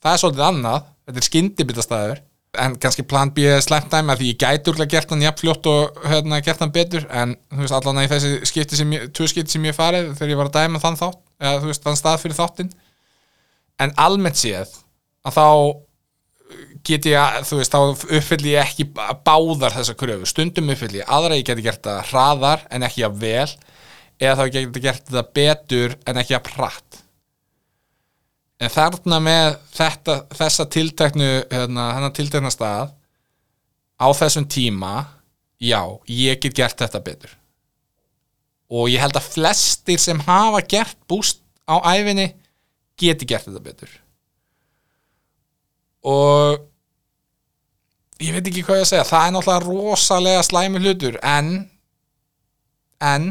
Það 0.00 0.12
er 0.16 0.22
svolítið 0.24 0.48
annað. 0.48 0.90
Þetta 1.06 1.20
er 1.20 1.26
skyndibitastæður 1.26 2.20
en 2.58 2.74
kannski 2.82 3.04
plan 3.06 3.30
B 3.34 3.44
slæmt 3.62 3.92
dæmi 3.92 4.10
að 4.10 4.22
því 4.22 4.30
ég 4.32 4.38
gæti 4.40 4.72
úrlega 4.72 4.90
gert 4.96 5.12
hann 5.12 5.22
jafn 5.22 5.38
fljótt 5.38 5.68
og 5.70 6.00
hérna, 6.10 6.40
gert 6.42 6.62
hann 6.62 6.72
betur 6.74 7.04
en 7.14 7.36
þú 7.52 7.60
veist 7.62 7.76
allan 7.76 8.00
að 8.00 8.06
í 8.08 8.10
þessi 8.10 8.30
skipti 8.50 8.78
sem 8.78 8.94
ég, 8.96 9.04
tvö 9.14 9.28
skipti 9.30 9.54
sem 9.54 9.68
ég 9.68 9.76
farið 9.76 10.10
þegar 10.18 10.32
ég 10.32 10.40
var 10.40 10.50
að 10.50 10.56
dæma 10.58 10.82
þann 10.82 10.98
þátt 10.98 11.20
eða 11.38 11.60
þú 11.62 11.70
veist 11.70 11.86
þann 11.86 12.00
stað 12.00 12.18
fyrir 12.24 12.38
þáttin 12.40 12.72
en 13.84 13.94
almennt 14.02 14.40
séð 14.40 14.74
að 15.28 15.38
þá 15.38 15.46
get 16.90 17.06
ég 17.06 17.20
að, 17.20 17.46
þú 17.46 17.60
veist, 17.60 17.76
þá 17.76 18.06
uppfylli 18.18 18.54
ég 18.56 18.64
ekki 18.64 18.88
báðar 18.96 19.76
þessa 19.76 19.94
kröfu, 20.00 20.26
stundum 20.26 20.72
uppfylli 20.74 21.04
ég 21.04 21.12
aðra 21.12 21.38
ég 21.38 21.46
geti 21.46 21.66
gert 21.68 21.84
það 21.86 22.02
hraðar 22.10 22.66
en 22.74 22.86
ekki 22.88 23.06
að 23.06 23.20
vel 23.22 23.46
eða 24.18 24.36
þá 24.40 24.44
geti 24.56 24.82
gert 24.88 25.14
það 25.14 25.30
betur 25.38 25.96
en 26.10 26.20
ekki 26.24 26.36
að 26.40 26.50
pratt 26.50 27.04
en 28.60 28.72
þarna 28.72 29.20
með 29.24 29.54
þetta, 29.72 30.16
þessa 30.36 30.66
tilteknu 30.74 31.28
hérna, 31.50 32.10
tiltekna 32.16 32.52
stað 32.52 32.92
á 34.00 34.06
þessum 34.16 34.46
tíma 34.50 34.94
já, 35.60 35.80
ég 36.08 36.40
get 36.40 36.56
gert 36.56 36.80
þetta 36.80 37.02
betur. 37.04 37.32
Og 38.70 38.90
ég 38.92 39.02
held 39.02 39.16
að 39.18 39.32
flestir 39.34 39.98
sem 40.00 40.20
hafa 40.28 40.62
gert 40.68 40.98
búst 41.10 41.42
á 41.66 41.80
æfinni 41.90 42.30
geti 43.00 43.28
gert 43.28 43.48
þetta 43.48 43.64
betur. 43.64 43.92
Og 46.06 46.60
ég 48.20 48.36
veit 48.36 48.46
ekki 48.46 48.64
hvað 48.64 48.82
ég 48.82 48.86
að 48.86 48.90
segja 48.92 49.08
það 49.08 49.26
er 49.26 49.34
náttúrulega 49.34 49.66
rosalega 49.66 50.44
slæmi 50.44 50.82
hlutur 50.84 51.16
en 51.24 51.50
en 53.00 53.30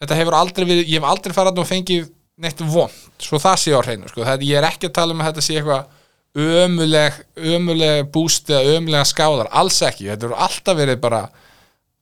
þetta 0.00 0.18
hefur 0.18 0.36
aldrei 0.36 0.64
verið 0.64 0.88
ég 0.88 0.98
hef 0.98 1.08
aldrei 1.08 1.36
farað 1.36 1.60
og 1.62 1.68
fengið 1.68 2.08
neitt 2.42 2.62
vond, 2.66 2.94
svo 3.22 3.38
það 3.42 3.58
sé 3.62 3.74
á 3.74 3.80
hreinu 3.80 4.10
sko. 4.10 4.24
það, 4.26 4.46
ég 4.48 4.58
er 4.58 4.68
ekki 4.68 4.90
að 4.90 4.96
tala 4.98 5.14
um 5.14 5.22
að 5.22 5.30
þetta 5.30 5.44
sé 5.46 5.58
eitthvað 5.58 5.98
ömuleg, 6.32 7.18
ömuleg 7.36 8.08
búst 8.12 8.50
eða 8.50 8.78
ömulega 8.78 9.04
skáðar, 9.08 9.50
alls 9.52 9.82
ekki. 9.84 10.08
Þetta 10.08 10.28
eru 10.30 10.38
alltaf 10.46 10.78
verið 10.78 11.00
bara 11.02 11.22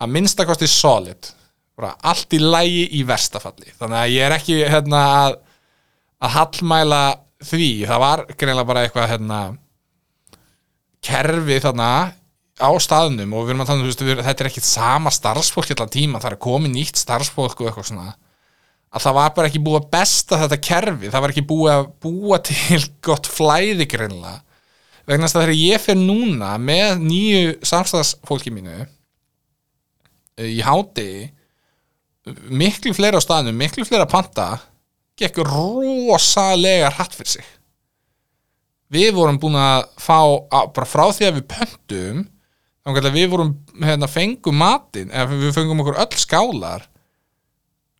að 0.00 0.12
minnstakosti 0.14 0.68
solid 0.70 1.32
bara 1.80 1.94
allt 2.04 2.36
í 2.36 2.40
lægi 2.42 2.84
í 2.98 3.02
verstafalli 3.08 3.72
þannig 3.78 3.98
að 4.02 4.14
ég 4.14 4.26
er 4.26 4.36
ekki 4.36 4.56
hérna, 4.68 5.02
að, 5.24 5.36
að 6.20 6.34
hallmæla 6.36 7.02
því. 7.40 7.70
Það 7.88 8.02
var 8.04 8.24
greinlega 8.34 8.68
bara 8.68 8.84
eitthvað 8.84 9.12
hérna, 9.14 9.42
kerfi 11.04 11.60
þarna 11.64 11.90
á 12.60 12.70
staðnum 12.84 13.32
og 13.32 13.46
við 13.46 13.54
erum 13.54 13.62
að 13.64 13.70
tala 13.70 13.86
um 13.86 14.24
þetta 14.26 14.44
er 14.44 14.50
ekkit 14.50 14.68
sama 14.68 15.12
starfsfólk 15.14 15.72
allan 15.72 15.92
tíma, 15.92 16.20
það 16.20 16.34
er 16.34 16.42
komið 16.44 16.74
nýtt 16.74 17.00
starfsfólk 17.00 17.62
og 17.62 17.70
eitthvað 17.70 17.88
svona 17.88 18.12
að 18.90 19.04
það 19.04 19.16
var 19.16 19.34
bara 19.36 19.50
ekki 19.50 19.62
búið 19.62 19.80
að 19.80 19.90
besta 19.94 20.38
þetta 20.42 20.60
kerfi 20.66 21.10
það 21.10 21.24
var 21.24 21.34
ekki 21.34 21.46
búið 21.50 21.74
að 21.74 21.90
búa 22.02 22.38
til 22.46 22.80
gott 23.06 23.28
flæði 23.30 23.86
greinlega. 23.90 24.40
Vegna 25.08 25.26
þess 25.26 25.36
að 25.36 25.44
þegar 25.44 25.58
ég 25.58 25.82
fer 25.82 25.98
núna 25.98 26.54
með 26.62 27.04
nýju 27.04 27.54
samstagsfólki 27.66 28.52
mínu 28.54 28.74
eh, 28.80 30.50
í 30.50 30.60
háti 30.66 31.10
miklu 32.50 32.92
fleira 32.94 33.18
á 33.18 33.24
staðnum, 33.24 33.56
miklu 33.56 33.86
fleira 33.88 34.06
panta 34.10 34.52
gekk 35.18 35.40
rosalega 35.44 36.90
hratt 36.94 37.16
fyrir 37.16 37.38
sig. 37.38 37.48
Við 38.90 39.12
vorum 39.14 39.38
búin 39.40 39.58
að 39.58 39.86
fá 40.02 40.18
bara 40.50 40.88
frá 40.88 41.06
því 41.14 41.28
að 41.28 41.40
við 41.40 41.48
pöntum 41.52 42.22
við 42.90 43.28
vorum 43.30 43.52
hérna, 43.78 44.08
fengum 44.10 44.56
matin, 44.58 45.12
eða 45.12 45.36
við 45.36 45.52
fengum 45.54 45.82
okkur 45.84 46.00
öll 46.00 46.16
skálar 46.18 46.88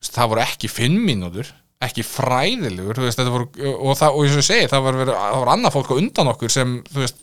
það 0.07 0.33
voru 0.33 0.45
ekki 0.45 0.71
fimm 0.73 1.00
mínútur 1.07 1.50
ekki 1.80 2.04
fræðilegur 2.04 2.99
veist, 3.00 3.21
voru, 3.25 3.47
og, 3.73 3.95
það, 3.97 4.16
og 4.16 4.26
eins 4.26 4.35
og 4.35 4.42
ég 4.42 4.49
segi 4.50 4.69
það 4.69 4.88
það 4.90 5.14
var 5.40 5.52
annað 5.54 5.76
fólk 5.78 5.95
undan 5.97 6.33
okkur 6.35 6.52
sem 6.52 6.75
veist, 6.92 7.23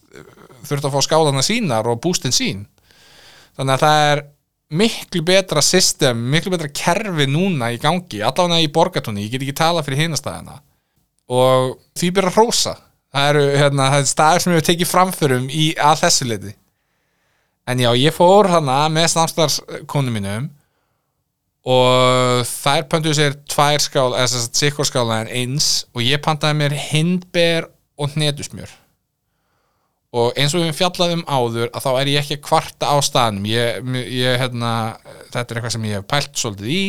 þurfti 0.65 0.89
að 0.89 0.95
fá 0.95 1.05
skálana 1.05 1.43
sínar 1.45 1.87
og 1.89 2.01
bústinn 2.03 2.33
sín. 2.35 2.65
Þannig 3.57 3.75
að 3.75 3.83
það 3.85 4.07
er 4.07 4.23
miklu 4.77 5.23
betra 5.27 5.63
system, 5.63 6.25
miklu 6.33 6.51
betra 6.53 6.71
kerfi 6.73 7.27
núna 7.29 7.69
í 7.71 7.77
gangi, 7.81 8.19
allavega 8.25 8.65
í 8.65 8.71
borgatóni 8.73 9.23
ég 9.23 9.31
get 9.31 9.45
ekki 9.45 9.55
tala 9.55 9.83
fyrir 9.85 10.03
hinastæðina 10.03 10.59
og 11.31 11.77
því 11.99 12.09
byrja 12.15 12.31
að 12.33 12.39
rosa 12.41 12.73
það 13.13 13.29
eru 13.31 13.43
hérna, 13.53 13.89
það 13.93 14.01
er 14.01 14.09
staðir 14.11 14.43
sem 14.43 14.55
hef 14.55 14.65
tekið 14.67 14.91
framförum 14.91 15.47
í 15.51 15.69
að 15.79 16.01
þessu 16.03 16.27
liti 16.27 16.53
en 17.67 17.83
já, 17.83 17.89
ég 17.99 18.15
fór 18.15 18.49
hana 18.51 18.77
með 18.91 19.09
samstarfskonu 19.15 20.13
mínum 20.13 20.49
og 21.67 22.43
þær 22.47 22.85
pöntuðu 22.91 23.15
sér 23.17 23.37
tvær 23.49 23.83
skál 23.83 24.11
eða 24.13 24.27
þess 24.27 24.49
að 24.49 24.59
sikkur 24.61 24.87
skála 24.87 25.21
en 25.23 25.31
eins. 25.41 25.69
Og 25.95 26.03
ég 26.05 26.21
pantaði 26.23 26.59
mér 26.61 26.75
hindber 26.91 27.67
og 27.99 28.13
hnetusmjör. 28.13 28.71
Og 30.17 30.37
eins 30.39 30.53
og 30.55 30.63
við 30.63 30.77
fjallaðum 30.77 31.25
áður 31.27 31.67
að 31.75 31.83
þá 31.83 31.89
er 31.91 32.11
ég 32.13 32.23
ekki 32.23 32.39
kvarta 32.45 32.93
á 32.93 32.95
staðnum. 33.03 33.49
Ég, 33.51 33.81
ég, 34.07 34.37
hérna, 34.39 34.71
þetta 35.33 35.43
er 35.43 35.59
eitthvað 35.59 35.75
sem 35.75 35.87
ég 35.89 35.99
hef 35.99 36.07
pælt 36.07 36.39
svolítið 36.39 36.71
í. 36.71 36.83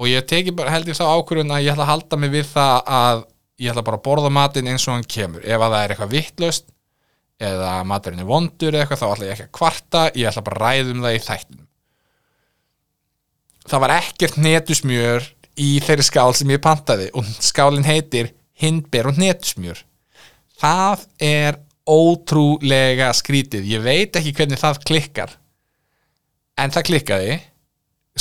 Og 0.00 0.08
ég 0.08 0.24
teki 0.30 0.54
bara 0.56 0.72
held 0.72 0.88
ég 0.88 0.96
þá 0.96 1.04
ákvörðun 1.12 1.52
að 1.52 1.66
ég 1.66 1.74
ætla 1.74 1.84
að 1.84 1.92
halda 1.92 2.18
mig 2.18 2.32
við 2.32 2.48
það 2.54 2.78
að 2.96 3.26
ég 3.62 3.74
ætla 3.74 3.84
bara 3.86 4.00
að 4.00 4.06
borða 4.06 4.30
matinn 4.32 4.70
eins 4.72 4.86
og 4.88 4.96
hann 4.96 5.04
kemur. 5.04 5.44
Ef 5.44 5.60
að 5.60 5.74
það 5.74 5.82
er 5.82 5.92
eitthvað 5.94 6.14
vittlöst 6.16 6.72
eða 7.42 7.74
maturinn 7.90 8.22
er 8.22 8.30
vondur 8.30 8.72
eða 8.72 8.86
eitthvað 8.86 9.02
þá 9.02 9.06
ætla 9.10 9.28
ég 9.28 9.36
ekki 9.36 9.46
að 9.50 9.54
kvarta. 9.60 10.06
Ég 10.16 10.32
ætla 10.32 10.46
bara 10.48 10.58
að 10.58 10.64
ræðum 10.64 11.04
það 11.04 11.18
í 11.18 11.22
þættinum 11.28 11.68
það 13.68 13.84
var 13.84 13.96
ekkert 14.00 14.38
netusmjör 14.42 15.26
í 15.62 15.70
þeirri 15.84 16.06
skál 16.06 16.32
sem 16.36 16.50
ég 16.52 16.62
pantaði 16.64 17.10
og 17.16 17.26
skálinn 17.38 17.86
heitir 17.86 18.32
hindber 18.62 19.10
og 19.10 19.20
netusmjör 19.20 19.82
það 20.62 21.06
er 21.22 21.58
ótrúlega 21.88 23.10
skrítið. 23.16 23.66
Ég 23.66 23.84
veit 23.84 24.18
ekki 24.18 24.34
hvernig 24.36 24.60
það 24.60 24.82
klikkar. 24.86 25.36
En 26.60 26.72
það 26.74 26.88
klikkaði. 26.90 27.38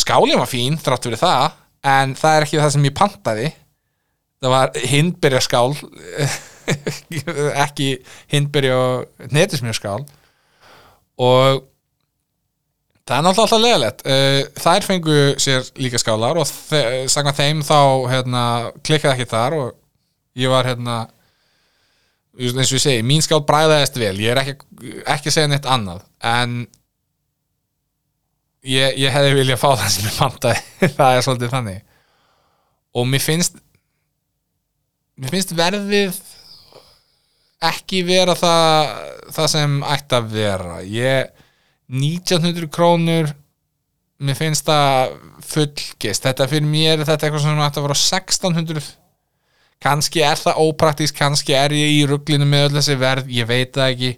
Skálinn 0.02 0.40
var 0.40 0.50
fín 0.50 0.80
þrátt 0.82 1.08
fyrir 1.08 1.22
það 1.22 1.58
en 1.92 2.16
það 2.18 2.38
er 2.38 2.46
ekki 2.46 2.62
það 2.62 2.74
sem 2.76 2.88
ég 2.88 2.96
pantaði. 2.98 3.50
Það 4.42 4.56
var 4.56 4.80
hindberjaskál 4.92 5.76
ekki 7.66 7.90
hindberja 8.32 8.78
og 8.80 9.28
netismjörskál 9.36 10.00
og 11.22 11.68
það 13.12 13.18
er 13.18 13.26
náttúrulega 13.28 13.44
alltaf 13.44 13.64
leðalegt 13.66 14.04
þær 14.64 14.88
fengu 14.88 15.20
sér 15.44 15.68
líka 15.84 16.00
skálar 16.00 16.40
og 16.40 16.48
sagna 17.12 17.36
þeim 17.36 17.62
þá 17.68 17.80
hérna, 18.08 18.44
klikkaði 18.80 19.18
ekki 19.18 19.32
þar 19.34 19.58
og 19.60 19.74
ég 20.40 20.52
var 20.54 20.70
hérna 20.70 21.02
eins 22.40 22.72
og 22.72 22.78
ég 22.78 22.84
segi, 22.84 23.04
mín 23.06 23.24
skál 23.24 23.44
bræðaðist 23.48 23.98
vel. 24.00 24.16
Ég 24.22 24.32
er 24.32 24.42
ekki, 24.42 24.56
ekki 25.04 25.32
að 25.32 25.36
segja 25.36 25.50
neitt 25.52 25.68
annað. 25.70 26.04
En 26.24 26.62
ég, 28.64 28.96
ég 29.02 29.12
hefði 29.12 29.36
viljað 29.42 29.62
fá 29.62 29.70
það 29.74 29.90
sem 29.96 30.08
ég 30.08 30.20
pantaði. 30.20 30.64
Það 31.00 31.18
er 31.18 31.26
svolítið 31.28 31.56
þannig. 31.56 31.82
Og 32.92 33.08
mér 33.08 33.24
finnst 33.24 33.60
mér 35.22 35.36
finnst 35.36 35.54
verðið 35.56 36.18
ekki 37.62 38.02
vera 38.08 38.34
það, 38.34 38.90
það 39.36 39.50
sem 39.54 39.78
ætti 39.86 40.18
að 40.18 40.32
vera. 40.34 40.80
Ég 40.88 41.41
1900 41.92 42.72
krónur. 42.72 43.32
Mér 44.22 44.38
finnst 44.38 44.68
það 44.68 45.16
fullgist 45.52 46.28
þetta 46.28 46.48
fyrir 46.50 46.68
mér, 46.70 47.02
þetta 47.02 47.26
er 47.26 47.32
eitthvað 47.32 47.46
sem 47.48 47.62
ætti 47.66 47.82
að 47.82 47.88
vera 47.88 47.98
1600 47.98 48.90
kannski 49.82 50.22
er 50.26 50.40
það 50.40 50.60
ópraktísk, 50.62 51.18
kannski 51.18 51.56
er 51.58 51.74
ég 51.74 51.96
í 51.96 52.02
rugglinu 52.10 52.46
með 52.48 52.68
öll 52.68 52.76
þessi 52.78 52.98
verð, 53.02 53.32
ég 53.34 53.48
veit 53.50 53.74
það 53.76 53.94
ekki. 53.96 54.12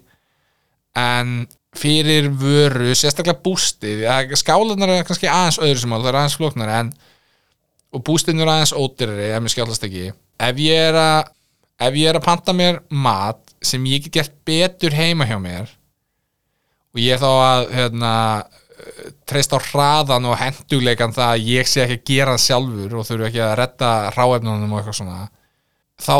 En 1.00 1.30
fyrir 1.74 2.28
vöru, 2.38 2.92
sérstaklega 2.94 3.42
bústið 3.42 4.04
skálanar 4.38 4.92
er 4.94 5.06
kannski 5.08 5.30
aðeins 5.30 5.58
öðru 5.58 5.80
sem 5.82 5.94
það 5.96 6.10
er 6.10 6.18
aðeins 6.20 6.36
flóknar 6.38 6.74
en 6.76 6.92
og 7.94 8.04
bústinn 8.06 8.42
er 8.42 8.50
aðeins 8.50 8.74
ódyrri 8.76 9.30
ef 9.32 9.42
mér 9.42 9.54
skjálfast 9.54 9.88
ekki. 9.88 10.12
Ef 10.44 10.60
ég 10.62 10.90
er 10.90 10.98
að 11.00 11.32
ef 11.88 11.98
ég 11.98 12.12
er 12.12 12.20
að 12.20 12.26
panta 12.28 12.54
mér 12.54 12.78
mat 12.90 13.40
sem 13.64 13.82
ég 13.90 14.04
get 14.04 14.20
gert 14.20 14.36
betur 14.46 14.94
heima 14.94 15.26
hjá 15.26 15.38
mér 15.42 15.72
og 16.94 17.00
ég 17.02 17.16
er 17.16 17.22
þá 17.22 17.30
að 17.30 17.64
hérna, 17.74 18.12
treyst 19.28 19.54
á 19.54 19.58
hraðan 19.58 20.28
og 20.30 20.38
hendugleikan 20.38 21.14
það 21.14 21.32
að 21.32 21.48
ég 21.50 21.70
sé 21.70 21.84
ekki 21.84 21.96
að 21.98 22.10
gera 22.10 22.36
það 22.36 22.44
sjálfur 22.44 22.98
og 22.98 23.08
þurfu 23.08 23.26
ekki 23.28 23.42
að 23.42 23.56
redda 23.60 23.90
ráefnunum 24.14 24.72
og 24.72 24.80
eitthvað 24.80 24.98
svona. 25.00 25.26
Þá 26.04 26.14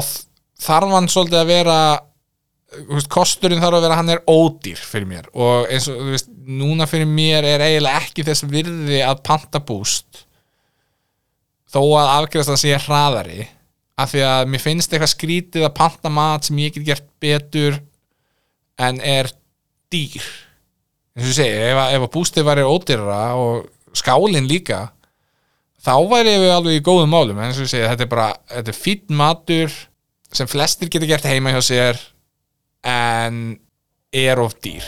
þarf 0.65 0.95
hann 0.97 1.09
svolítið 1.13 1.41
að 1.41 1.51
vera 1.53 1.79
veist, 2.91 3.11
kosturinn 3.13 3.63
þarf 3.63 3.79
að 3.79 3.87
vera 3.87 3.99
hann 4.01 4.13
er 4.15 4.23
ódýr 4.31 4.81
fyrir 4.81 5.11
mér. 5.11 5.31
Og 5.35 5.69
eins 5.71 5.89
og 5.93 6.01
veist, 6.13 6.31
núna 6.31 6.89
fyrir 6.91 7.11
mér 7.11 7.47
er 7.49 7.67
eiginlega 7.67 8.03
ekki 8.03 8.27
þess 8.27 8.47
virði 8.51 9.03
að 9.05 9.23
panta 9.27 9.63
búst 9.63 10.25
þó 11.75 11.83
að 11.99 12.13
afgjöðast 12.21 12.55
að 12.55 12.63
sé 12.63 12.79
hraðari 12.87 13.47
af 13.99 14.11
því 14.11 14.25
að 14.27 14.49
mér 14.51 14.63
finnst 14.63 14.95
eitthvað 14.95 15.13
skrítið 15.13 15.67
að 15.67 15.77
panta 15.79 16.11
mat 16.13 16.47
sem 16.47 16.59
ég 16.63 16.75
get 16.75 16.87
gert 16.89 17.09
betur 17.23 17.79
en 18.83 18.99
er 19.03 19.31
dýr 19.93 20.23
eins 21.15 21.27
og 21.27 21.31
ég 21.31 21.39
segi, 21.39 21.57
ef, 21.71 21.81
ef 21.95 22.07
að 22.07 22.13
bústið 22.17 22.49
væri 22.49 22.67
ódýrra 22.67 23.23
og 23.39 23.69
skálinn 23.95 24.49
líka 24.51 24.89
þá 25.85 25.95
væri 26.11 26.39
við 26.43 26.55
alveg 26.55 26.79
í 26.81 26.85
góðum 26.85 27.13
málum. 27.15 27.39
En 27.39 27.51
eins 27.51 27.61
og 27.61 27.69
ég 27.69 27.75
segi, 27.75 27.89
þetta 27.91 28.07
er 28.07 28.13
bara 28.15 28.31
þetta 28.51 28.75
er 28.75 28.81
fýtt 28.81 29.13
matur 29.15 29.77
sem 30.35 30.51
flestir 30.51 30.91
getur 30.91 31.11
gert 31.11 31.29
heima 31.31 31.55
hjá 31.55 31.63
sér 31.63 32.01
en 32.85 33.45
er 34.15 34.43
of 34.43 34.59
dýr 34.65 34.85